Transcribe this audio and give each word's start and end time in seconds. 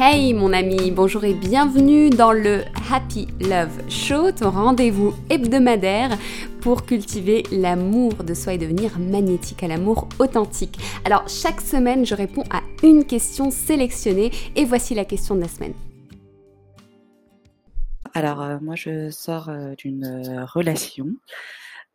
Hey 0.00 0.32
mon 0.32 0.52
ami, 0.52 0.92
bonjour 0.92 1.24
et 1.24 1.34
bienvenue 1.34 2.08
dans 2.08 2.30
le 2.30 2.62
Happy 2.88 3.26
Love 3.40 3.90
Show, 3.90 4.30
ton 4.30 4.50
rendez-vous 4.50 5.12
hebdomadaire 5.28 6.16
pour 6.60 6.86
cultiver 6.86 7.42
l'amour 7.50 8.14
de 8.22 8.32
soi 8.32 8.52
et 8.52 8.58
devenir 8.58 8.96
magnétique 9.00 9.64
à 9.64 9.66
l'amour 9.66 10.08
authentique. 10.20 10.78
Alors 11.04 11.28
chaque 11.28 11.60
semaine, 11.60 12.06
je 12.06 12.14
réponds 12.14 12.44
à 12.48 12.60
une 12.84 13.06
question 13.06 13.50
sélectionnée 13.50 14.30
et 14.54 14.64
voici 14.64 14.94
la 14.94 15.04
question 15.04 15.34
de 15.34 15.40
la 15.40 15.48
semaine. 15.48 15.74
Alors 18.14 18.40
euh, 18.40 18.58
moi 18.62 18.76
je 18.76 19.10
sors 19.10 19.48
euh, 19.48 19.74
d'une 19.74 20.04
euh, 20.04 20.44
relation 20.44 21.06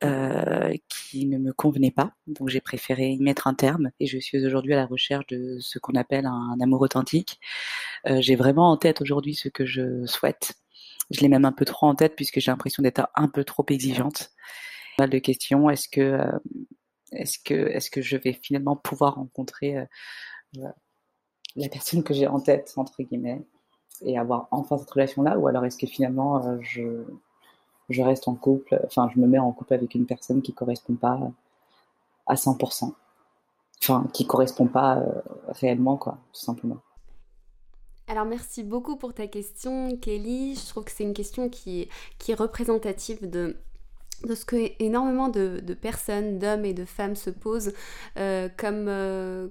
euh, 0.03 0.73
qui 0.89 1.27
ne 1.27 1.37
me 1.37 1.53
convenait 1.53 1.91
pas. 1.91 2.11
Donc 2.27 2.49
j'ai 2.49 2.59
préféré 2.59 3.11
y 3.11 3.19
mettre 3.19 3.47
un 3.47 3.53
terme 3.53 3.91
et 3.99 4.05
je 4.05 4.17
suis 4.17 4.43
aujourd'hui 4.45 4.73
à 4.73 4.75
la 4.75 4.85
recherche 4.85 5.25
de 5.27 5.57
ce 5.61 5.79
qu'on 5.79 5.93
appelle 5.93 6.25
un, 6.25 6.57
amour 6.61 6.81
authentique. 6.81 7.39
Euh, 8.07 8.19
j'ai 8.19 8.35
vraiment 8.35 8.71
en 8.71 8.77
tête 8.77 9.01
aujourd'hui 9.01 9.33
ce 9.33 9.47
que 9.47 9.65
je 9.65 10.05
souhaite. 10.05 10.55
Je 11.11 11.21
l'ai 11.21 11.29
même 11.29 11.45
un 11.45 11.53
peu 11.53 11.63
trop 11.63 11.87
en 11.87 11.95
tête 11.95 12.15
puisque 12.17 12.39
j'ai 12.39 12.51
l'impression 12.51 12.83
d'être 12.83 13.07
un 13.15 13.29
peu 13.29 13.45
trop 13.45 13.65
exigeante. 13.69 14.31
Mal 14.99 15.09
de 15.09 15.19
questions. 15.19 15.69
Est-ce 15.69 15.87
que 15.87 16.01
euh, 16.01 16.39
est-ce 17.13 17.39
que 17.39 17.53
est-ce 17.53 17.89
que 17.89 18.01
je 18.01 18.17
vais 18.17 18.33
finalement 18.33 18.75
pouvoir 18.75 19.15
rencontrer 19.15 19.85
la 21.55 21.69
personne 21.69 22.03
que 22.03 22.13
j'ai 22.13 22.27
en 22.27 22.41
tête 22.41 22.73
entre 22.75 23.03
guillemets 23.03 23.41
et 24.01 24.17
avoir 24.17 24.47
enfin 24.51 24.77
cette 24.77 24.89
relation 24.91 25.21
là 25.21 25.37
ou 25.37 25.47
alors 25.47 25.63
est-ce 25.65 25.77
que 25.77 25.87
finalement 25.87 26.59
je 26.61 27.05
je 27.89 28.01
reste 28.01 28.27
en 28.27 28.35
couple, 28.35 28.79
enfin, 28.85 29.09
je 29.13 29.19
me 29.19 29.27
mets 29.27 29.39
en 29.39 29.51
couple 29.51 29.73
avec 29.73 29.95
une 29.95 30.05
personne 30.05 30.41
qui 30.41 30.53
correspond 30.53 30.95
pas 30.95 31.19
à 32.27 32.35
100%. 32.35 32.93
Enfin, 33.81 34.07
qui 34.13 34.25
correspond 34.25 34.67
pas 34.67 34.97
euh, 34.97 35.21
réellement, 35.47 35.97
quoi, 35.97 36.17
tout 36.31 36.39
simplement. 36.39 36.77
Alors 38.07 38.25
merci 38.25 38.63
beaucoup 38.63 38.95
pour 38.95 39.13
ta 39.13 39.27
question, 39.27 39.97
Kelly. 39.97 40.55
Je 40.55 40.67
trouve 40.69 40.85
que 40.85 40.91
c'est 40.91 41.03
une 41.03 41.13
question 41.13 41.49
qui, 41.49 41.89
est 42.27 42.33
représentative 42.33 43.29
de, 43.29 43.57
de 44.23 44.35
ce 44.35 44.45
que 44.45 44.71
énormément 44.79 45.29
de, 45.29 45.59
personnes, 45.73 46.39
d'hommes 46.39 46.65
et 46.65 46.73
de 46.73 46.85
femmes 46.85 47.15
se 47.15 47.29
posent 47.29 47.73
euh, 48.17 48.49
comme, 48.57 48.87
euh, 48.87 49.49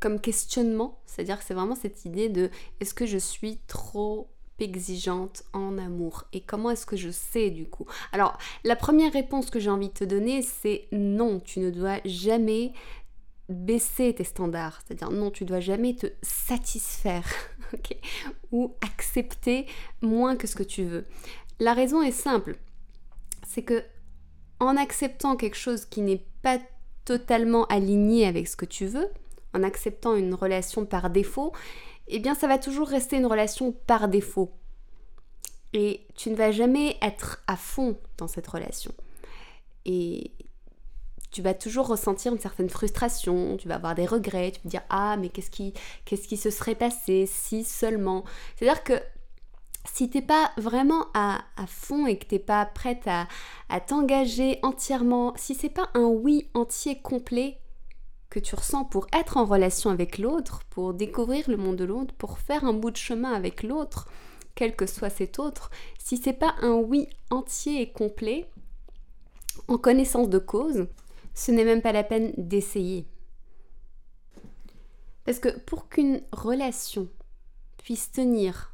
comme 0.00 0.20
questionnement. 0.20 1.00
C'est-à-dire 1.06 1.38
que 1.38 1.44
c'est 1.44 1.54
vraiment 1.54 1.76
cette 1.76 2.04
idée 2.04 2.28
de 2.28 2.50
est-ce 2.80 2.92
que 2.92 3.06
je 3.06 3.18
suis 3.18 3.58
trop 3.66 4.33
exigeante 4.60 5.44
en 5.52 5.78
amour 5.78 6.24
Et 6.32 6.40
comment 6.40 6.70
est-ce 6.70 6.86
que 6.86 6.96
je 6.96 7.10
sais 7.10 7.50
du 7.50 7.66
coup? 7.66 7.86
Alors, 8.12 8.38
la 8.64 8.76
première 8.76 9.12
réponse 9.12 9.50
que 9.50 9.60
j'ai 9.60 9.70
envie 9.70 9.88
de 9.88 9.94
te 9.94 10.04
donner, 10.04 10.42
c'est 10.42 10.86
non, 10.92 11.40
tu 11.40 11.60
ne 11.60 11.70
dois 11.70 11.98
jamais 12.04 12.72
baisser 13.48 14.14
tes 14.14 14.24
standards. 14.24 14.80
C'est-à-dire 14.86 15.10
non, 15.10 15.30
tu 15.30 15.44
dois 15.44 15.60
jamais 15.60 15.94
te 15.94 16.06
satisfaire 16.22 17.26
ou 18.52 18.74
accepter 18.80 19.66
moins 20.00 20.36
que 20.36 20.46
ce 20.46 20.56
que 20.56 20.62
tu 20.62 20.84
veux. 20.84 21.06
La 21.60 21.74
raison 21.74 22.02
est 22.02 22.10
simple, 22.10 22.56
c'est 23.46 23.62
que 23.62 23.82
en 24.60 24.76
acceptant 24.76 25.36
quelque 25.36 25.56
chose 25.56 25.84
qui 25.84 26.00
n'est 26.00 26.24
pas 26.42 26.58
totalement 27.04 27.66
aligné 27.66 28.26
avec 28.26 28.48
ce 28.48 28.56
que 28.56 28.64
tu 28.64 28.86
veux, 28.86 29.08
en 29.52 29.62
acceptant 29.62 30.16
une 30.16 30.34
relation 30.34 30.84
par 30.84 31.10
défaut, 31.10 31.52
eh 32.08 32.18
bien 32.18 32.34
ça 32.34 32.46
va 32.46 32.58
toujours 32.58 32.88
rester 32.88 33.16
une 33.16 33.26
relation 33.26 33.72
par 33.86 34.08
défaut. 34.08 34.52
Et 35.72 36.06
tu 36.14 36.30
ne 36.30 36.36
vas 36.36 36.52
jamais 36.52 36.96
être 37.02 37.42
à 37.46 37.56
fond 37.56 37.98
dans 38.16 38.28
cette 38.28 38.46
relation. 38.46 38.92
Et 39.84 40.32
tu 41.30 41.42
vas 41.42 41.54
toujours 41.54 41.88
ressentir 41.88 42.32
une 42.32 42.38
certaine 42.38 42.70
frustration, 42.70 43.56
tu 43.56 43.66
vas 43.66 43.74
avoir 43.74 43.96
des 43.96 44.06
regrets, 44.06 44.52
tu 44.52 44.60
vas 44.62 44.70
dire 44.70 44.82
ah 44.88 45.16
mais 45.16 45.30
qu'est-ce 45.30 45.50
qui, 45.50 45.74
qu'est-ce 46.04 46.28
qui 46.28 46.36
se 46.36 46.50
serait 46.50 46.76
passé 46.76 47.26
si 47.26 47.64
seulement? 47.64 48.24
C'est-à-dire 48.56 48.84
que 48.84 48.94
si 49.92 50.08
t'es 50.08 50.22
pas 50.22 50.52
vraiment 50.56 51.06
à, 51.12 51.44
fond 51.66 52.06
et 52.06 52.18
que 52.18 52.24
t'es 52.24 52.38
pas 52.38 52.64
prête 52.64 53.06
à, 53.06 53.26
à 53.68 53.80
t'engager 53.80 54.60
entièrement, 54.62 55.34
si 55.36 55.54
c'est 55.54 55.68
pas 55.68 55.90
un 55.94 56.04
oui 56.04 56.48
entier 56.54 57.00
complet, 57.00 57.58
tu 58.40 58.54
ressens 58.54 58.84
pour 58.84 59.06
être 59.12 59.36
en 59.36 59.44
relation 59.44 59.90
avec 59.90 60.18
l'autre, 60.18 60.62
pour 60.70 60.94
découvrir 60.94 61.48
le 61.48 61.56
monde 61.56 61.76
de 61.76 61.84
l'autre, 61.84 62.14
pour 62.14 62.38
faire 62.38 62.64
un 62.64 62.72
bout 62.72 62.90
de 62.90 62.96
chemin 62.96 63.32
avec 63.32 63.62
l'autre, 63.62 64.08
quel 64.54 64.76
que 64.76 64.86
soit 64.86 65.10
cet 65.10 65.38
autre, 65.38 65.70
si 65.98 66.16
c'est 66.16 66.32
pas 66.32 66.54
un 66.60 66.74
oui 66.74 67.08
entier 67.30 67.80
et 67.80 67.92
complet, 67.92 68.48
en 69.68 69.78
connaissance 69.78 70.28
de 70.28 70.38
cause, 70.38 70.86
ce 71.34 71.50
n'est 71.50 71.64
même 71.64 71.82
pas 71.82 71.92
la 71.92 72.04
peine 72.04 72.32
d'essayer. 72.36 73.06
Parce 75.24 75.38
que 75.38 75.58
pour 75.60 75.88
qu'une 75.88 76.20
relation 76.32 77.08
puisse 77.78 78.12
tenir 78.12 78.72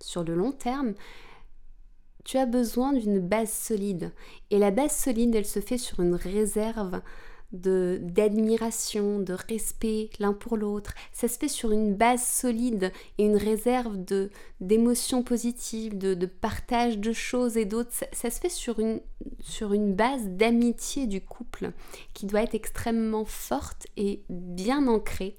sur 0.00 0.24
le 0.24 0.34
long 0.34 0.52
terme, 0.52 0.94
tu 2.24 2.38
as 2.38 2.46
besoin 2.46 2.92
d'une 2.92 3.20
base 3.20 3.52
solide. 3.52 4.12
Et 4.50 4.58
la 4.58 4.70
base 4.70 4.96
solide, 4.96 5.34
elle 5.34 5.46
se 5.46 5.60
fait 5.60 5.78
sur 5.78 6.00
une 6.00 6.14
réserve 6.14 7.00
de 7.54 7.98
d'admiration, 8.02 9.20
de 9.20 9.32
respect 9.32 10.10
l'un 10.18 10.32
pour 10.32 10.56
l'autre. 10.56 10.92
Ça 11.12 11.28
se 11.28 11.38
fait 11.38 11.48
sur 11.48 11.72
une 11.72 11.94
base 11.94 12.22
solide 12.22 12.92
et 13.18 13.24
une 13.24 13.36
réserve 13.36 13.96
de 14.04 14.30
d'émotions 14.60 15.22
positives, 15.22 15.96
de, 15.96 16.14
de, 16.14 16.26
partage 16.26 16.98
de 16.98 17.12
choses 17.12 17.56
et 17.56 17.64
d'autres. 17.64 17.90
Ça, 18.12 18.30
se 18.30 18.40
fait 18.40 18.48
sur 18.48 18.78
une, 18.80 19.00
sur 19.40 19.72
une 19.72 19.94
base 19.94 20.28
d'amitié 20.28 21.06
du 21.06 21.20
couple 21.20 21.72
qui 22.12 22.26
doit 22.26 22.42
être 22.42 22.54
extrêmement 22.54 23.24
forte 23.24 23.86
et 23.96 24.22
bien 24.28 24.86
ancrée. 24.86 25.36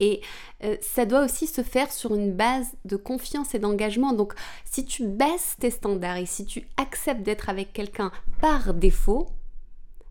Et 0.00 0.22
euh, 0.64 0.76
ça 0.80 1.04
doit 1.04 1.24
aussi 1.24 1.46
se 1.46 1.62
faire 1.62 1.92
sur 1.92 2.14
une 2.14 2.32
base 2.32 2.72
de 2.86 2.96
confiance 2.96 3.54
et 3.54 3.58
d'engagement. 3.58 4.12
Donc 4.12 4.34
si 4.64 4.84
tu 4.84 5.06
baisses 5.06 5.56
tes 5.60 5.70
standards 5.70 6.16
et 6.16 6.26
si 6.26 6.46
tu 6.46 6.66
acceptes 6.78 7.22
d'être 7.22 7.48
avec 7.48 7.72
quelqu'un 7.72 8.10
par 8.40 8.72
défaut, 8.74 9.28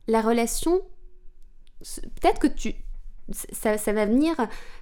la 0.10 0.22
relation, 0.22 0.82
peut-être 1.82 2.40
que 2.40 2.48
tu, 2.48 2.76
ça, 3.32 3.76
va 3.76 4.06
venir, 4.06 4.36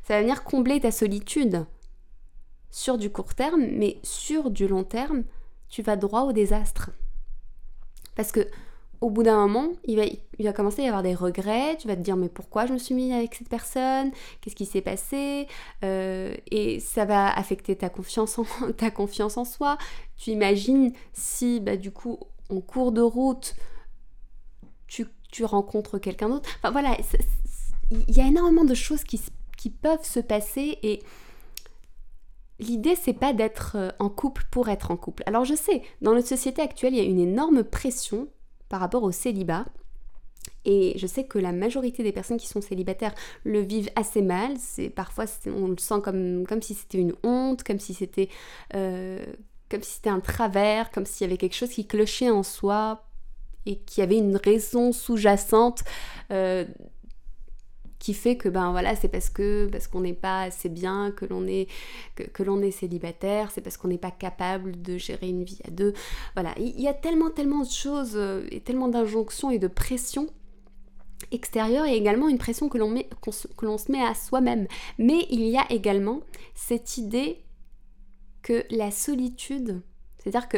ça 0.03 0.15
va 0.15 0.21
venir 0.21 0.43
combler 0.43 0.79
ta 0.79 0.91
solitude 0.91 1.65
sur 2.71 2.97
du 2.97 3.09
court 3.09 3.35
terme, 3.35 3.65
mais 3.71 3.99
sur 4.03 4.49
du 4.49 4.67
long 4.67 4.83
terme, 4.83 5.23
tu 5.69 5.81
vas 5.81 5.95
droit 5.95 6.21
au 6.21 6.31
désastre. 6.31 6.91
Parce 8.15 8.31
que 8.31 8.47
au 8.99 9.11
bout 9.11 9.21
d'un 9.21 9.37
moment, 9.47 9.69
il 9.83 9.97
va, 9.97 10.05
il 10.05 10.45
va 10.45 10.53
commencer 10.53 10.81
à 10.81 10.85
y 10.85 10.87
avoir 10.87 11.03
des 11.03 11.13
regrets, 11.13 11.77
tu 11.77 11.87
vas 11.87 11.95
te 11.95 12.01
dire 12.01 12.15
mais 12.15 12.29
pourquoi 12.29 12.65
je 12.65 12.73
me 12.73 12.79
suis 12.79 12.95
mis 12.95 13.13
avec 13.13 13.35
cette 13.35 13.49
personne, 13.49 14.11
qu'est-ce 14.41 14.55
qui 14.55 14.65
s'est 14.65 14.81
passé, 14.81 15.47
euh, 15.83 16.35
et 16.49 16.79
ça 16.79 17.05
va 17.05 17.31
affecter 17.31 17.75
ta 17.75 17.89
confiance, 17.89 18.39
en, 18.39 18.45
ta 18.77 18.89
confiance 18.89 19.37
en 19.37 19.45
soi. 19.45 19.77
Tu 20.15 20.31
imagines 20.31 20.93
si 21.13 21.59
bah, 21.59 21.77
du 21.77 21.91
coup 21.91 22.19
en 22.49 22.61
cours 22.61 22.91
de 22.91 23.01
route, 23.01 23.55
tu 24.87 25.05
tu 25.45 25.99
quelqu'un 25.99 26.29
d'autre. 26.29 26.49
Enfin 26.57 26.71
voilà, 26.71 26.97
il 27.91 28.15
y 28.15 28.21
a 28.21 28.27
énormément 28.27 28.65
de 28.65 28.73
choses 28.73 29.03
qui, 29.03 29.21
peuvent 29.81 30.05
se 30.05 30.21
passer 30.21 30.79
et 30.81 31.03
l'idée 32.59 32.95
c'est 32.95 33.11
pas 33.11 33.33
d'être 33.33 33.75
euh, 33.75 33.89
en 33.99 34.07
couple 34.07 34.45
pour 34.49 34.69
être 34.69 34.91
en 34.91 34.97
couple. 34.97 35.23
Alors 35.25 35.43
je 35.43 35.55
sais, 35.55 35.81
dans 36.01 36.13
notre 36.13 36.27
société 36.27 36.61
actuelle, 36.61 36.93
il 36.93 36.99
y 36.99 37.05
a 37.05 37.09
une 37.09 37.19
énorme 37.19 37.65
pression 37.65 38.29
par 38.69 38.79
rapport 38.79 39.03
au 39.03 39.11
célibat. 39.11 39.65
Et 40.63 40.93
je 40.97 41.05
sais 41.05 41.25
que 41.25 41.37
la 41.37 41.51
majorité 41.51 42.01
des 42.01 42.13
personnes 42.13 42.37
qui 42.37 42.47
sont 42.47 42.61
célibataires 42.61 43.13
le 43.43 43.59
vivent 43.59 43.89
assez 43.97 44.21
mal. 44.21 44.53
C'est 44.57 44.89
parfois 44.89 45.25
on 45.47 45.67
le 45.67 45.77
sent 45.77 46.01
comme, 46.01 46.45
comme 46.47 46.61
si 46.61 46.73
c'était 46.75 46.99
une 46.99 47.15
honte, 47.23 47.63
comme 47.63 47.79
si 47.79 47.93
c'était 47.93 48.29
euh, 48.73 49.25
comme 49.69 49.83
si 49.83 49.95
c'était 49.95 50.09
un 50.09 50.21
travers, 50.21 50.91
comme 50.91 51.05
s'il 51.05 51.27
y 51.27 51.29
avait 51.29 51.37
quelque 51.37 51.55
chose 51.55 51.69
qui 51.69 51.85
clochait 51.87 52.29
en 52.29 52.43
soi 52.43 53.06
et 53.67 53.75
qu'il 53.79 54.01
y 54.01 54.03
avait 54.03 54.17
une 54.17 54.37
raison 54.37 54.91
sous-jacente 54.91 55.83
euh, 56.31 56.65
qui 57.99 58.13
fait 58.13 58.37
que 58.37 58.47
ben 58.47 58.71
voilà 58.71 58.95
c'est 58.95 59.07
parce 59.09 59.29
que 59.29 59.67
parce 59.71 59.87
qu'on 59.87 60.01
n'est 60.01 60.13
pas 60.13 60.43
assez 60.43 60.69
bien 60.69 61.11
que 61.11 61.25
l'on 61.25 61.45
est 61.47 61.67
que, 62.15 62.43
l'on 62.43 62.61
est 62.61 62.71
célibataire 62.71 63.51
c'est 63.51 63.61
parce 63.61 63.75
qu'on 63.75 63.89
n'est 63.89 63.97
pas 63.97 64.11
capable 64.11 64.81
de 64.81 64.97
gérer 64.97 65.29
une 65.29 65.43
vie 65.43 65.59
à 65.67 65.71
deux. 65.71 65.93
Voilà. 66.35 66.53
Il 66.57 66.79
y 66.79 66.87
a 66.87 66.93
tellement 66.93 67.29
tellement 67.29 67.63
de 67.63 67.69
choses 67.69 68.13
euh, 68.15 68.45
et 68.51 68.61
tellement 68.61 68.87
d'injonctions 68.87 69.51
et 69.51 69.59
de 69.59 69.67
pressions 69.67 70.29
extérieures 71.31 71.85
et 71.85 71.95
également 71.95 72.29
une 72.29 72.37
pression 72.37 72.69
que 72.69 72.77
l'on 72.77 72.89
met 72.89 73.09
que 73.21 73.65
l'on 73.65 73.77
se 73.77 73.91
met 73.91 74.01
à 74.01 74.13
soi-même. 74.13 74.67
Mais 74.99 75.25
il 75.29 75.41
y 75.41 75.57
a 75.57 75.65
également 75.69 76.21
cette 76.55 76.97
idée 76.97 77.43
que 78.43 78.63
la 78.69 78.91
solitude 78.91 79.81
c'est 80.19 80.29
à 80.29 80.39
dire 80.39 80.49
que 80.49 80.57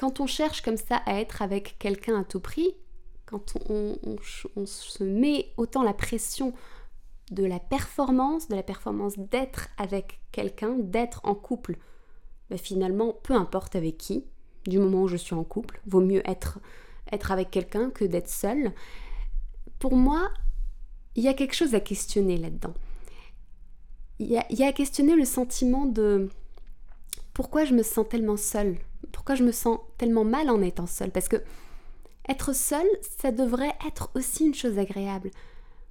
quand 0.00 0.18
on 0.18 0.26
cherche 0.26 0.62
comme 0.62 0.78
ça 0.78 0.96
à 1.04 1.20
être 1.20 1.42
avec 1.42 1.76
quelqu'un 1.78 2.18
à 2.18 2.24
tout 2.24 2.40
prix, 2.40 2.74
quand 3.26 3.52
on, 3.68 3.98
se 4.64 5.04
met 5.04 5.52
autant 5.58 5.82
la 5.82 5.92
pression 5.92 6.54
de 7.30 7.44
la 7.44 7.60
performance, 7.60 8.48
de 8.48 8.56
la 8.56 8.62
performance 8.62 9.18
d'être 9.18 9.68
avec 9.76 10.20
quelqu'un, 10.32 10.74
d'être 10.78 11.20
en 11.24 11.34
couple, 11.34 11.76
bah, 12.48 12.56
finalement, 12.56 13.12
peu 13.12 13.34
importe 13.34 13.76
avec 13.76 13.98
qui, 13.98 14.24
du 14.66 14.78
moment 14.78 15.02
où 15.02 15.08
je 15.08 15.18
suis 15.18 15.34
en 15.34 15.44
couple, 15.44 15.82
vaut 15.86 16.00
mieux 16.00 16.22
être, 16.26 16.60
être 17.12 17.30
avec 17.30 17.50
quelqu'un 17.50 17.90
que 17.90 18.06
d'être 18.06 18.30
seul. 18.30 18.72
Pour 19.78 19.96
moi, 19.96 20.30
il 21.14 21.22
y 21.22 21.28
a 21.28 21.34
quelque 21.34 21.54
chose 21.54 21.74
à 21.74 21.80
questionner 21.80 22.38
là-dedans. 22.38 22.74
il 24.18 24.28
y, 24.28 24.62
a, 24.62 24.66
à 24.66 24.72
questionner 24.72 25.14
le 25.14 25.26
sentiment 25.26 25.84
de 25.84 26.30
pourquoi 27.34 27.66
je 27.66 27.74
me 27.74 27.82
sens 27.82 28.08
tellement 28.08 28.38
seule, 28.38 28.78
pourquoi 29.12 29.34
je 29.34 29.44
me 29.44 29.52
sens 29.52 29.78
tellement 29.98 30.24
mal 30.24 30.50
en 30.50 30.62
étant 30.62 30.86
seule, 30.86 31.10
parce 31.10 31.28
que 31.28 31.42
être 32.28 32.54
seule, 32.54 32.88
ça 33.18 33.32
devrait 33.32 33.74
être 33.86 34.10
aussi 34.14 34.46
une 34.46 34.54
chose 34.54 34.78
agréable. 34.78 35.30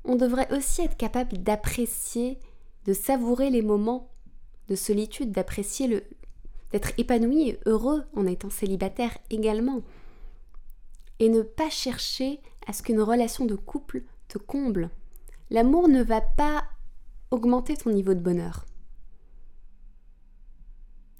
On 0.06 0.16
devrait 0.16 0.52
aussi 0.56 0.82
être 0.82 0.98
capable 0.98 1.38
d'apprécier, 1.38 2.40
de 2.86 2.94
savourer 2.94 3.50
les 3.50 3.62
moments 3.62 4.10
de 4.68 4.76
solitude, 4.76 5.32
d'apprécier 5.32 5.88
le, 5.88 6.04
d'être 6.72 6.92
épanoui 6.98 7.50
et 7.50 7.60
heureux 7.66 8.04
en 8.16 8.26
étant 8.26 8.50
célibataire 8.50 9.18
également. 9.30 9.82
Et 11.20 11.30
ne 11.30 11.42
pas 11.42 11.70
chercher 11.70 12.40
à 12.68 12.74
ce 12.74 12.84
qu'une 12.84 13.02
relation 13.02 13.46
de 13.46 13.56
couple 13.56 14.04
te 14.28 14.38
comble. 14.38 14.90
L'amour 15.50 15.90
ne 15.90 16.04
va 16.04 16.22
pas 16.22 16.64
augmenter 17.32 17.76
ton 17.76 17.90
niveau 17.90 18.14
de 18.14 18.20
bonheur. 18.20 18.66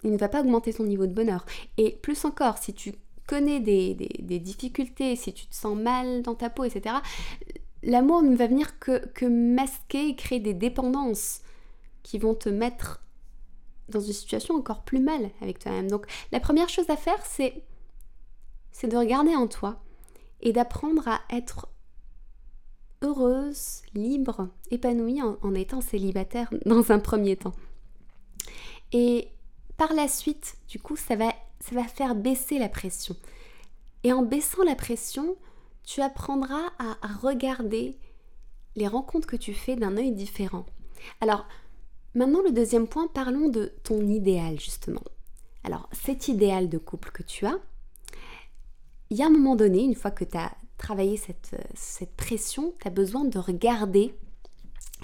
Il 0.04 0.12
ne 0.12 0.18
va 0.18 0.30
pas 0.30 0.42
augmenter 0.42 0.74
ton 0.74 0.84
niveau 0.84 1.08
de 1.08 1.14
bonheur. 1.14 1.46
Et 1.78 1.92
plus 1.92 2.26
encore, 2.26 2.58
si 2.58 2.74
tu 2.74 2.94
connais 3.28 3.60
des, 3.60 3.94
difficultés, 4.40 5.16
si 5.16 5.34
tu 5.34 5.46
te 5.46 5.56
sens 5.56 5.78
mal 5.78 6.22
dans 6.22 6.36
ta 6.36 6.50
peau, 6.50 6.64
etc., 6.64 6.96
l'amour 7.84 8.22
ne 8.22 8.36
va 8.36 8.48
venir 8.48 8.80
que, 8.80 9.06
que 9.08 9.26
masquer 9.26 10.10
et 10.10 10.16
créer 10.16 10.40
des 10.40 10.54
dépendances 10.54 11.42
qui 12.04 12.18
vont 12.18 12.34
te 12.34 12.50
mettre 12.50 13.04
dans 13.90 14.00
une 14.00 14.14
situation 14.14 14.56
encore 14.56 14.84
plus 14.84 15.00
mal 15.00 15.30
avec 15.42 15.60
toi-même. 15.60 15.90
Donc 15.90 16.06
la 16.32 16.40
première 16.40 16.70
chose 16.70 16.90
à 16.90 16.96
faire, 16.96 17.24
c'est 17.26 17.64
c'est 18.72 18.88
de 18.88 18.98
regarder 18.98 19.36
en 19.36 19.48
toi 19.48 19.82
et 20.42 20.54
d'apprendre 20.54 21.08
à 21.08 21.20
être 21.32 21.68
heureuse, 23.02 23.82
libre, 23.94 24.50
épanouie 24.72 25.22
en, 25.22 25.56
étant 25.56 25.82
célibataire 25.82 26.50
dans 26.66 26.92
un 26.92 27.00
premier 27.00 27.36
temps. 27.36 27.54
Et 28.92 29.30
par 29.80 29.94
la 29.94 30.10
suite, 30.10 30.58
du 30.68 30.78
coup, 30.78 30.98
ça 30.98 31.16
va, 31.16 31.34
faire 31.88 32.14
baisser 32.14 32.60
la 32.60 32.68
pression. 32.68 33.16
Et 34.04 34.12
en 34.12 34.24
baissant 34.24 34.62
la 34.64 34.76
pression, 34.76 35.38
tu 35.84 36.02
apprendras 36.02 36.74
à, 36.78 37.08
regarder 37.22 37.98
les 38.76 38.88
rencontres 38.88 39.28
que 39.28 39.38
tu 39.38 39.54
fais 39.54 39.78
d'un 39.78 39.96
œil 39.96 40.12
différent. 40.12 40.66
Alors, 41.22 41.46
maintenant 42.14 42.42
le 42.44 42.52
deuxième 42.52 42.88
point, 42.88 43.08
parlons 43.08 43.48
de 43.48 43.72
ton 43.84 44.06
idéal 44.06 44.60
justement. 44.60 45.04
Alors, 45.64 45.90
cet 45.94 46.28
idéal 46.28 46.68
de 46.68 46.78
couple 46.78 47.12
que 47.12 47.24
tu 47.24 47.46
as, 47.46 47.58
il 49.10 49.18
y 49.18 49.24
a 49.24 49.28
un 49.28 49.32
moment 49.32 49.56
donné, 49.56 49.82
une 49.82 49.96
fois 49.96 50.12
que 50.12 50.26
tu 50.26 50.38
as 50.38 50.52
travailler 50.78 51.16
cette, 51.16 51.56
cette 51.74 52.16
pression, 52.18 52.74
tu 52.82 52.88
as 52.88 52.92
besoin 52.92 53.24
de 53.24 53.40
regarder 53.40 54.14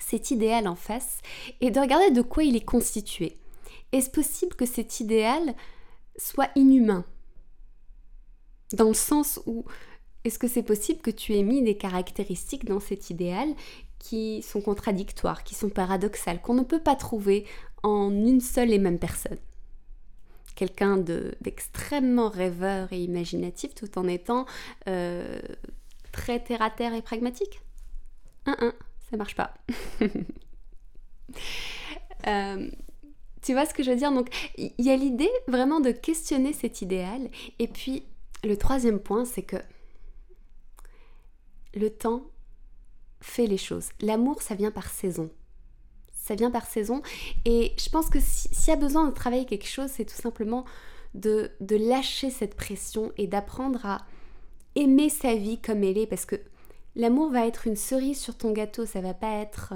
cet 0.02 0.32
idéal 0.32 0.68
en 0.68 0.76
face 0.76 1.20
et 1.62 1.72
de 1.72 1.80
regarder 1.80 2.12
de 2.12 2.22
quoi 2.22 2.44
il 2.44 2.58
est 2.58 2.66
constitué. 2.66 3.38
Est-ce 3.92 4.10
possible 4.10 4.56
que 4.56 4.66
cet 4.66 5.00
idéal 5.00 5.56
soit 6.18 6.50
inhumain? 6.56 7.06
Dans 8.74 8.88
le 8.88 8.94
sens 8.94 9.40
où 9.46 9.66
est-ce 10.24 10.40
que 10.40 10.48
c'est 10.48 10.64
possible 10.64 11.02
que 11.02 11.12
tu 11.12 11.36
aies 11.36 11.44
mis 11.44 11.62
des 11.62 11.78
caractéristiques 11.78 12.66
dans 12.66 12.80
cet 12.80 13.10
idéal 13.10 13.48
qui 14.00 14.42
sont 14.42 14.60
contradictoires, 14.60 15.44
qui 15.44 15.56
sont 15.56 15.70
paradoxales, 15.70 16.42
qu'on 16.42 16.56
ne 16.56 16.64
peut 16.64 16.82
pas 16.82 16.96
trouver 16.96 17.46
en 17.84 18.10
une 18.12 18.42
seule 18.42 18.74
et 18.74 18.80
même 18.80 19.00
personne? 19.00 19.38
Quelqu'un 20.56 20.98
d'extrêmement 20.98 22.30
rêveur 22.30 22.92
et 22.92 23.04
imaginatif 23.04 23.76
tout 23.76 24.00
en 24.00 24.08
étant 24.08 24.46
euh, 24.88 25.40
très 26.12 26.40
terre 26.40 26.62
à 26.62 26.72
terre 26.72 26.94
et 26.94 27.02
pragmatique? 27.02 27.62
Un, 28.48 28.56
un, 28.60 28.74
ça 29.10 29.18
marche 29.18 29.36
pas. 29.36 29.54
Euh, 32.28 32.72
tu 33.46 33.54
vois 33.54 33.66
ce 33.66 33.74
que 33.74 33.84
je 33.84 33.92
veux 33.92 33.98
dire? 33.98 34.12
Donc, 34.12 34.30
il 34.58 34.74
y 34.80 34.90
a 34.90 34.96
l'idée 34.96 35.30
vraiment 35.48 35.80
de 35.80 35.92
questionner 35.92 36.52
cet 36.52 36.82
idéal. 36.82 37.30
Et 37.60 37.68
puis, 37.68 38.04
le 38.44 38.58
troisième 38.58 39.00
point, 39.00 39.26
c'est 39.26 39.44
que 39.44 39.58
le 41.74 41.90
temps 41.90 42.24
fait 43.22 43.48
les 43.48 43.58
choses. 43.58 43.90
L'amour, 44.02 44.42
ça 44.42 44.56
vient 44.56 44.72
par 44.72 44.90
saison 44.90 45.30
ça 46.26 46.34
vient 46.34 46.50
par 46.50 46.66
saison. 46.66 47.04
Et 47.46 47.74
je 47.78 47.88
pense 47.90 48.10
que 48.10 48.18
s'il 48.20 48.68
y 48.68 48.72
a 48.72 48.76
besoin 48.76 49.06
de 49.08 49.14
travailler 49.14 49.46
quelque 49.46 49.68
chose, 49.68 49.92
c'est 49.92 50.06
tout 50.06 50.20
simplement 50.20 50.66
de, 51.14 51.52
de, 51.62 51.76
lâcher 51.76 52.32
cette 52.32 52.56
pression 52.56 53.12
et 53.18 53.28
d'apprendre 53.28 53.86
à 53.86 54.06
aimer 54.74 55.10
sa 55.10 55.36
vie 55.36 55.60
comme 55.60 55.84
elle 55.84 56.00
est. 56.00 56.08
Parce 56.08 56.26
que 56.26 56.36
l'amour 56.96 57.30
va 57.32 57.46
être 57.46 57.68
une 57.68 57.76
cerise 57.76 58.20
sur 58.20 58.36
ton 58.36 58.52
gâteau, 58.54 58.88
ça 58.88 59.02
va 59.02 59.14
pas 59.14 59.36
être. 59.36 59.74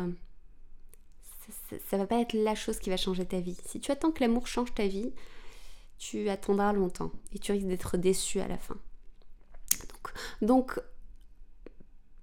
Ça, 1.85 1.97
va 1.97 2.07
pas 2.07 2.19
être 2.19 2.33
la 2.33 2.55
chose 2.55 2.79
qui 2.79 2.89
va 2.89 2.97
changer 2.97 3.25
ta 3.25 3.39
vie. 3.39 3.57
Si 3.65 3.79
tu 3.79 3.91
attends 3.91 4.11
que 4.11 4.21
l'amour 4.21 4.47
change 4.47 4.73
ta 4.73 4.87
vie, 4.87 5.11
tu 5.97 6.29
attendras 6.29 6.73
longtemps 6.73 7.11
et 7.33 7.39
tu 7.39 7.51
risques 7.51 7.67
d'être 7.67 7.97
déçu 7.97 8.39
à 8.39 8.47
la 8.47 8.57
fin. 8.57 8.77
Donc, 9.89 10.13
donc 10.41 10.81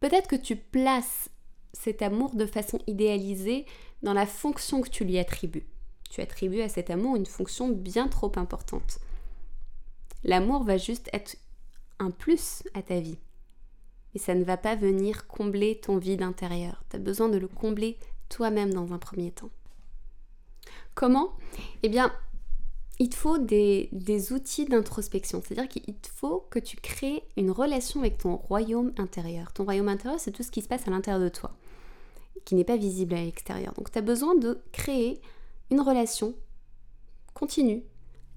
peut-être 0.00 0.28
que 0.28 0.37
tu 0.37 0.56
places 0.56 1.28
cet 1.73 2.02
amour 2.02 2.34
de 2.34 2.46
façon 2.46 2.78
idéalisée 2.87 3.67
dans 4.02 4.14
la 4.14 4.26
fonction 4.26 4.81
que 4.81 4.88
tu 4.88 5.05
lui 5.05 5.19
attribues. 5.19 5.67
Tu 6.11 6.20
attribues 6.20 6.62
à 6.62 6.69
cet 6.69 6.90
amour 6.90 7.17
une 7.17 7.26
fonction 7.26 7.69
bien 7.69 8.08
trop 8.08 8.32
importante. 8.37 8.99
L'amour 10.25 10.64
va 10.64 10.76
juste 10.76 11.08
être 11.12 11.37
un 11.99 12.11
plus 12.11 12.62
à 12.75 12.82
ta 12.82 13.00
vie. 13.00 13.19
Et 14.14 14.19
ça 14.19 14.34
ne 14.34 14.44
va 14.44 14.56
pas 14.56 14.75
venir 14.75 15.26
combler 15.26 15.79
ton 15.79 15.99
vide 15.99 16.22
intérieur. 16.22 16.82
Tu 16.90 16.96
as 16.96 16.99
besoin 16.99 17.29
de 17.29 17.38
le 17.38 17.49
combler 17.49 17.99
toi-même 18.28 18.73
dans 18.73 18.93
un 18.93 18.99
premier 18.99 19.31
temps. 19.31 19.50
Comment? 20.94 21.32
Eh 21.82 21.88
bien, 21.88 22.12
il 22.99 23.11
te 23.11 23.14
faut 23.14 23.38
des, 23.38 23.90
outils 24.32 24.64
d'introspection. 24.64 25.43
C'est-à-dire 25.43 25.69
qu'il 25.69 25.94
te 25.94 26.08
faut 26.08 26.46
que 26.50 26.58
tu 26.58 26.76
crées 26.76 27.23
une 27.37 27.50
relation 27.50 28.00
avec 28.00 28.19
ton 28.19 28.37
royaume 28.37 28.93
intérieur. 28.96 29.52
Ton 29.52 29.64
royaume 29.64 29.88
intérieur, 29.88 30.20
c'est 30.20 30.32
tout 30.32 30.43
ce 30.43 30.50
qui 30.50 30.62
se 30.62 30.69
passe 30.69 30.88
à 30.88 30.90
l'intérieur 30.90 31.23
de 31.23 31.28
toi 31.28 31.52
qui 32.46 32.55
n'est 32.55 32.64
pas 32.64 32.76
visible 32.76 33.14
à 33.14 33.23
l'extérieur. 33.23 33.75
Donc 33.75 33.90
tu 33.90 33.99
as 33.99 34.02
besoin 34.02 34.34
de 34.37 34.61
créer 34.72 35.20
une 35.70 35.81
relation 35.81 36.34
continue 37.34 37.82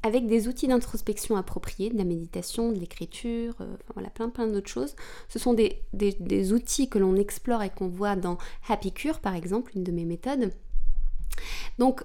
avec 0.04 0.28
des 0.28 0.48
outils 0.48 0.68
d'introspection 0.68 1.36
appropriés, 1.36 1.90
de 1.90 1.98
la 1.98 2.04
méditation, 2.04 2.72
de 2.72 2.80
l'écriture, 2.80 3.56
euh, 3.62 3.76
voilà, 3.94 4.10
plein 4.10 4.30
plein 4.30 4.48
d'autres 4.48 4.70
choses. 4.70 4.96
Ce 5.28 5.40
sont 5.40 5.54
des, 5.54 6.54
outils 6.54 6.90
que 6.90 7.00
l'on 7.00 7.16
explore 7.16 7.64
et 7.64 7.70
qu'on 7.70 7.88
voit 7.88 8.16
dans 8.16 8.38
Happy 8.68 8.92
Cure, 8.92 9.20
par 9.20 9.36
exemple, 9.36 9.72
une 9.76 9.84
de 9.84 9.92
mes 9.92 10.06
méthodes. 10.06 10.52
Donc, 11.78 12.04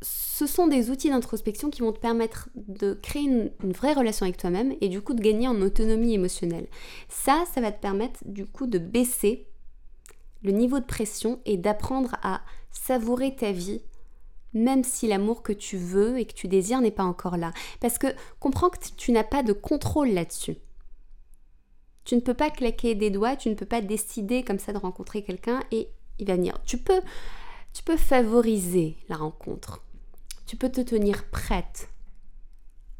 ce 0.00 0.46
sont 0.46 0.68
des 0.68 0.90
outils 0.90 1.10
d'introspection 1.10 1.70
qui 1.70 1.80
vont 1.80 1.92
te 1.92 1.98
permettre 1.98 2.48
de 2.54 2.94
créer 2.94 3.22
une, 3.22 3.50
vraie 3.72 3.92
relation 3.92 4.24
avec 4.24 4.36
toi-même 4.36 4.74
et 4.80 4.88
du 4.88 5.00
coup 5.00 5.14
de 5.14 5.20
gagner 5.20 5.48
en 5.48 5.60
autonomie 5.60 6.14
émotionnelle. 6.14 6.68
Ça, 7.08 7.44
ça 7.52 7.60
va 7.60 7.72
te 7.72 7.80
permettre 7.80 8.20
du 8.24 8.46
coup 8.46 8.66
de 8.66 8.78
baisser 8.78 9.48
le 10.42 10.52
niveau 10.52 10.78
de 10.78 10.84
pression 10.84 11.40
est 11.44 11.56
d'apprendre 11.56 12.14
à 12.22 12.42
savourer 12.70 13.34
ta 13.34 13.50
vie, 13.50 13.82
même 14.54 14.84
si 14.84 15.06
l'amour 15.06 15.42
que 15.42 15.52
tu 15.52 15.76
veux 15.76 16.18
et 16.18 16.24
que 16.24 16.34
tu 16.34 16.48
désires 16.48 16.80
n'est 16.80 16.90
pas 16.90 17.04
encore 17.04 17.36
là. 17.36 17.52
Parce 17.80 17.98
que 17.98 18.08
comprends 18.40 18.70
que 18.70 18.78
tu 18.96 19.12
n'as 19.12 19.24
pas 19.24 19.42
de 19.42 19.52
contrôle 19.52 20.10
là-dessus. 20.10 20.56
Tu 22.04 22.16
ne 22.16 22.20
peux 22.20 22.34
pas 22.34 22.50
claquer 22.50 22.94
des 22.94 23.10
doigts, 23.10 23.36
tu 23.36 23.50
ne 23.50 23.54
peux 23.54 23.66
pas 23.66 23.82
décider 23.82 24.42
comme 24.42 24.58
ça 24.58 24.72
de 24.72 24.78
rencontrer 24.78 25.22
quelqu'un 25.22 25.60
et 25.70 25.88
il 26.18 26.26
va 26.26 26.36
venir. 26.36 26.58
Tu 26.64 26.78
peux, 26.78 27.02
tu 27.74 27.82
peux 27.82 27.98
favoriser 27.98 28.96
la 29.08 29.16
rencontre. 29.16 29.84
Tu 30.46 30.56
peux 30.56 30.70
te 30.70 30.80
tenir 30.80 31.28
prête 31.30 31.90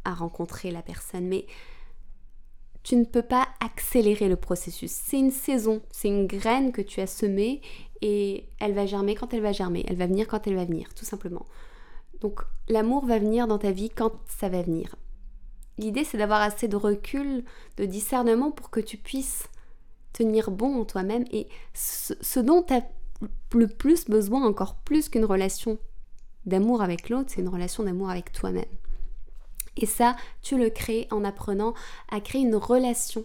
à 0.04 0.12
rencontrer 0.12 0.70
la 0.70 0.82
personne, 0.82 1.26
mais 1.26 1.46
tu 2.82 2.96
ne 2.96 3.04
peux 3.04 3.22
pas 3.22 3.48
accélérer 3.60 4.28
le 4.28 4.36
processus. 4.36 4.90
C'est 4.90 5.18
une 5.18 5.30
saison, 5.30 5.82
c'est 5.90 6.08
une 6.08 6.26
graine 6.26 6.72
que 6.72 6.82
tu 6.82 7.00
as 7.00 7.06
semée 7.06 7.60
et 8.02 8.48
elle 8.58 8.74
va 8.74 8.86
germer 8.86 9.14
quand 9.14 9.34
elle 9.34 9.42
va 9.42 9.52
germer, 9.52 9.84
elle 9.88 9.96
va 9.96 10.06
venir 10.06 10.28
quand 10.28 10.46
elle 10.46 10.56
va 10.56 10.64
venir, 10.64 10.94
tout 10.94 11.04
simplement. 11.04 11.46
Donc 12.20 12.40
l'amour 12.68 13.06
va 13.06 13.18
venir 13.18 13.46
dans 13.46 13.58
ta 13.58 13.70
vie 13.70 13.90
quand 13.90 14.12
ça 14.26 14.48
va 14.48 14.62
venir. 14.62 14.96
L'idée 15.78 16.04
c'est 16.04 16.18
d'avoir 16.18 16.42
assez 16.42 16.68
de 16.68 16.76
recul, 16.76 17.44
de 17.76 17.84
discernement 17.84 18.50
pour 18.50 18.70
que 18.70 18.80
tu 18.80 18.96
puisses 18.96 19.48
tenir 20.12 20.50
bon 20.50 20.80
en 20.80 20.84
toi-même 20.84 21.24
et 21.30 21.48
ce, 21.74 22.40
dont 22.40 22.62
tu 22.62 22.74
as 22.74 22.82
le 23.52 23.68
plus 23.68 24.06
besoin, 24.06 24.44
encore 24.44 24.76
plus 24.76 25.08
qu'une 25.08 25.24
relation 25.24 25.78
d'amour 26.46 26.82
avec 26.82 27.08
l'autre, 27.08 27.30
c'est 27.32 27.40
une 27.40 27.48
relation 27.48 27.84
d'amour 27.84 28.10
avec 28.10 28.32
toi-même. 28.32 28.64
Et 29.76 29.86
ça, 29.86 30.16
tu 30.42 30.58
le 30.58 30.70
crées 30.70 31.06
en 31.10 31.24
apprenant 31.24 31.74
à 32.10 32.20
créer 32.20 32.42
une 32.42 32.56
relation 32.56 33.24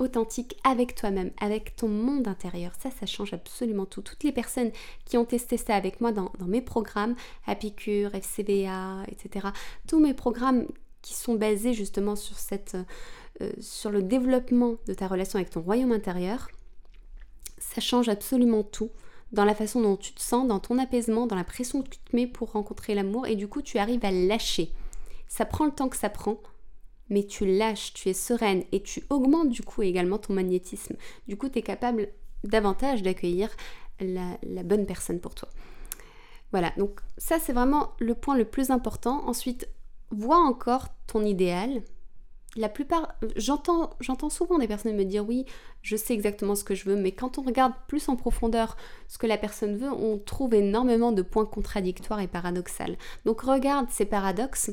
authentique 0.00 0.56
avec 0.64 0.94
toi-même, 0.94 1.30
avec 1.40 1.76
ton 1.76 1.88
monde 1.88 2.26
intérieur. 2.26 2.72
Ça, 2.80 2.90
ça 2.90 3.06
change 3.06 3.32
absolument 3.32 3.86
tout. 3.86 4.02
Toutes 4.02 4.24
les 4.24 4.32
personnes 4.32 4.70
qui 5.04 5.16
ont 5.16 5.24
testé 5.24 5.56
ça 5.56 5.74
avec 5.74 6.00
moi 6.00 6.12
dans, 6.12 6.32
mes 6.46 6.62
programmes, 6.62 7.14
Happy 7.46 7.74
Cure, 7.74 8.14
FCBA, 8.14 9.04
etc., 9.08 9.48
tous 9.86 10.00
mes 10.00 10.14
programmes 10.14 10.66
qui 11.02 11.14
sont 11.14 11.34
basés 11.34 11.72
justement 11.72 12.16
sur, 12.16 12.38
cette, 12.38 12.76
euh, 13.40 13.52
sur 13.60 13.90
le 13.90 14.02
développement 14.02 14.76
de 14.86 14.94
ta 14.94 15.06
relation 15.06 15.38
avec 15.38 15.50
ton 15.50 15.60
royaume 15.60 15.92
intérieur, 15.92 16.48
ça 17.58 17.80
change 17.80 18.08
absolument 18.08 18.62
tout 18.62 18.90
dans 19.32 19.44
la 19.44 19.54
façon 19.54 19.80
dont 19.80 19.96
tu 19.96 20.12
te 20.12 20.20
sens, 20.20 20.46
dans 20.48 20.58
ton 20.58 20.78
apaisement, 20.78 21.26
dans 21.26 21.36
la 21.36 21.44
pression 21.44 21.82
que 21.82 21.90
tu 21.90 21.98
te 21.98 22.16
mets 22.16 22.26
pour 22.26 22.52
rencontrer 22.52 22.94
l'amour 22.94 23.26
et 23.26 23.36
du 23.36 23.48
coup 23.48 23.62
tu 23.62 23.78
arrives 23.78 24.04
à 24.04 24.10
lâcher. 24.10 24.72
Ça 25.28 25.44
prend 25.44 25.64
le 25.64 25.70
temps 25.70 25.88
que 25.88 25.96
ça 25.96 26.10
prend, 26.10 26.40
mais 27.10 27.24
tu 27.24 27.44
lâches, 27.44 27.92
tu 27.92 28.08
es 28.08 28.14
sereine 28.14 28.64
et 28.72 28.82
tu 28.82 29.02
augmentes 29.10 29.50
du 29.50 29.62
coup 29.62 29.82
également 29.82 30.18
ton 30.18 30.32
magnétisme. 30.32 30.96
Du 31.28 31.36
coup 31.36 31.48
tu 31.48 31.58
es 31.58 31.62
capable 31.62 32.08
davantage 32.44 33.02
d'accueillir 33.02 33.50
la, 34.00 34.62
bonne 34.62 34.86
personne 34.86 35.20
pour 35.20 35.34
toi. 35.34 35.48
Voilà, 36.52 36.72
donc 36.76 37.00
ça 37.18 37.38
c'est 37.38 37.52
vraiment 37.52 37.92
le 37.98 38.14
point 38.14 38.36
le 38.36 38.44
plus 38.44 38.70
important. 38.70 39.26
Ensuite, 39.26 39.68
vois 40.10 40.38
encore 40.38 40.88
ton 41.06 41.24
idéal, 41.24 41.82
la 42.56 42.68
plupart, 42.68 43.14
j'entends, 43.36 43.90
j'entends 44.00 44.30
souvent 44.30 44.58
des 44.58 44.66
personnes 44.66 44.96
me 44.96 45.04
dire 45.04 45.26
oui, 45.26 45.44
je 45.82 45.94
sais 45.94 46.14
exactement 46.14 46.56
ce 46.56 46.64
que 46.64 46.74
je 46.74 46.84
veux, 46.88 46.96
mais 46.96 47.12
quand 47.12 47.38
on 47.38 47.42
regarde 47.42 47.74
plus 47.86 48.08
en 48.08 48.16
profondeur 48.16 48.76
ce 49.06 49.18
que 49.18 49.28
la 49.28 49.38
personne 49.38 49.76
veut, 49.76 49.92
on 49.92 50.18
trouve 50.18 50.54
énormément 50.54 51.12
de 51.12 51.22
points 51.22 51.46
contradictoires 51.46 52.20
et 52.20 52.26
paradoxaux. 52.26 52.96
Donc 53.24 53.42
regarde 53.42 53.88
ces 53.90 54.04
paradoxes 54.04 54.72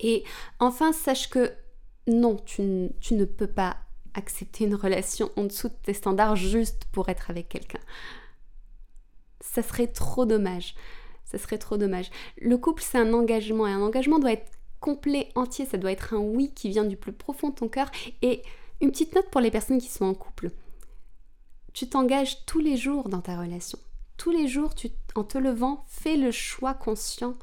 et 0.00 0.24
enfin 0.58 0.92
sache 0.92 1.28
que 1.28 1.52
non, 2.06 2.36
tu, 2.36 2.62
ne 2.62 3.24
peux 3.24 3.46
pas 3.46 3.76
accepter 4.14 4.64
une 4.64 4.74
relation 4.74 5.30
en 5.36 5.44
dessous 5.44 5.68
de 5.68 5.74
tes 5.82 5.94
standards 5.94 6.36
juste 6.36 6.84
pour 6.92 7.08
être 7.08 7.30
avec 7.30 7.48
quelqu'un. 7.48 7.80
Ça 9.40 9.62
serait 9.62 9.88
trop 9.88 10.24
dommage. 10.24 10.74
Ça 11.24 11.38
serait 11.38 11.58
trop 11.58 11.76
dommage. 11.76 12.10
Le 12.38 12.56
couple, 12.56 12.82
c'est 12.82 12.98
un 12.98 13.12
engagement 13.12 13.66
et 13.66 13.72
un 13.72 13.82
engagement 13.82 14.18
doit 14.18 14.32
être 14.32 14.50
complet, 14.78 15.30
entier, 15.34 15.66
ça 15.66 15.78
doit 15.78 15.90
être 15.90 16.14
un 16.14 16.18
oui 16.18 16.52
qui 16.54 16.68
vient 16.68 16.84
du 16.84 16.96
plus 16.96 17.12
profond 17.12 17.50
de 17.50 17.54
ton 17.56 17.68
cœur. 17.68 17.90
Et 18.22 18.42
une 18.80 18.92
petite 18.92 19.14
note 19.14 19.30
pour 19.30 19.40
les 19.40 19.50
personnes 19.50 19.80
qui 19.80 19.88
sont 19.88 20.04
en 20.04 20.14
couple. 20.14 20.50
Tu 21.72 21.88
t'engages 21.88 22.44
tous 22.46 22.60
les 22.60 22.76
jours 22.76 23.08
dans 23.08 23.20
ta 23.20 23.38
relation. 23.38 23.78
Tous 24.16 24.30
les 24.30 24.48
jours, 24.48 24.74
tu, 24.74 24.88
en 25.14 25.24
te 25.24 25.36
levant, 25.36 25.84
fais 25.88 26.16
le 26.16 26.30
choix 26.30 26.72
conscient 26.72 27.36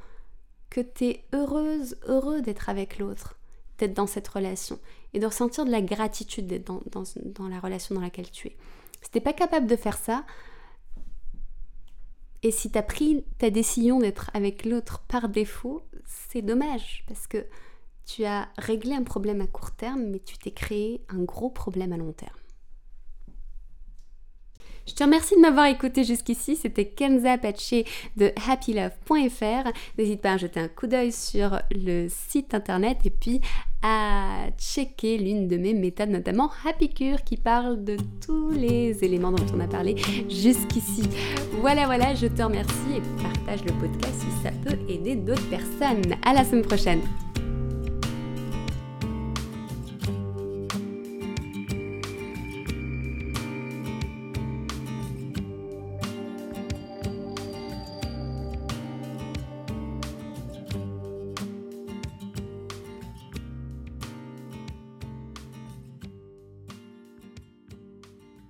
que 0.73 0.81
tu 0.81 1.05
es 1.05 1.23
heureuse, 1.33 1.97
heureux 2.07 2.41
d'être 2.41 2.67
avec 2.67 2.97
l'autre, 2.97 3.37
d'être 3.77 3.93
dans 3.93 4.07
cette 4.07 4.27
relation 4.27 4.79
et 5.13 5.19
de 5.19 5.25
ressentir 5.27 5.65
de 5.65 5.71
la 5.71 5.83
gratitude 5.83 6.47
d'être 6.47 6.65
dans, 6.65 6.81
dans, 7.25 7.47
la 7.47 7.59
relation 7.59 7.93
dans 7.93 8.01
laquelle 8.01 8.31
tu 8.31 8.47
es. 8.47 8.57
Si 9.03 9.11
tu 9.11 9.17
n'es 9.17 9.23
pas 9.23 9.33
capable 9.33 9.67
de 9.67 9.75
faire 9.75 9.99
ça, 9.99 10.25
et 12.41 12.49
si 12.49 12.71
tu 12.71 12.77
as 12.79 12.83
pris 12.83 13.23
ta 13.37 13.51
décision 13.51 13.99
d'être 13.99 14.31
avec 14.33 14.65
l'autre 14.65 15.03
par 15.07 15.29
défaut, 15.29 15.83
c'est 16.07 16.41
dommage 16.41 17.05
parce 17.07 17.27
que 17.27 17.45
tu 18.07 18.25
as 18.25 18.49
réglé 18.57 18.95
un 18.95 19.03
problème 19.03 19.41
à 19.41 19.47
court 19.47 19.71
terme, 19.75 20.07
mais 20.07 20.19
tu 20.19 20.39
t'es 20.39 20.51
créé 20.51 21.05
un 21.07 21.21
gros 21.21 21.51
problème 21.51 21.93
à 21.93 21.97
long 21.97 22.13
terme. 22.13 22.42
Je 24.85 24.93
te 24.93 25.03
remercie 25.03 25.35
de 25.35 25.41
m'avoir 25.41 25.67
écouté 25.67 26.03
jusqu'ici. 26.03 26.55
C'était 26.55 26.85
Kenza 26.85 27.37
Pache 27.37 27.73
de 28.17 28.31
happylove.fr. 28.49 29.71
N'hésite 29.97 30.21
pas 30.21 30.33
à 30.33 30.37
jeter 30.37 30.59
un 30.59 30.67
coup 30.67 30.87
d'œil 30.87 31.11
sur 31.11 31.59
le 31.71 32.07
site 32.09 32.53
internet 32.53 32.97
et 33.05 33.09
puis 33.09 33.39
à 33.81 34.49
checker 34.57 35.17
l'une 35.17 35.47
de 35.47 35.57
mes 35.57 35.73
méthodes, 35.73 36.09
notamment 36.09 36.49
Happy 36.65 36.89
Cure, 36.89 37.23
qui 37.23 37.37
parle 37.37 37.83
de 37.83 37.97
tous 38.25 38.49
les 38.51 39.03
éléments 39.03 39.31
dont 39.31 39.45
on 39.55 39.59
a 39.59 39.67
parlé 39.67 39.95
jusqu'ici. 40.29 41.03
Voilà, 41.59 41.85
voilà, 41.85 42.15
je 42.15 42.27
te 42.27 42.41
remercie 42.41 42.95
et 42.95 43.21
partage 43.21 43.63
le 43.65 43.73
podcast 43.73 44.19
si 44.19 44.43
ça 44.43 44.51
peut 44.63 44.77
aider 44.89 45.15
d'autres 45.15 45.49
personnes. 45.49 46.15
À 46.25 46.33
la 46.33 46.45
semaine 46.45 46.63
prochaine. 46.63 47.01